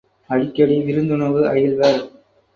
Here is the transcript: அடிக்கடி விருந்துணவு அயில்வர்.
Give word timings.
அடிக்கடி 0.29 0.77
விருந்துணவு 0.79 1.41
அயில்வர். 1.51 2.01